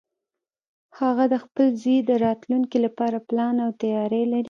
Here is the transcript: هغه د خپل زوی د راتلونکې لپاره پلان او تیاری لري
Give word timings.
هغه 0.99 1.23
د 1.33 1.35
خپل 1.43 1.67
زوی 1.81 1.97
د 2.09 2.11
راتلونکې 2.25 2.77
لپاره 2.85 3.17
پلان 3.29 3.55
او 3.65 3.69
تیاری 3.81 4.23
لري 4.31 4.39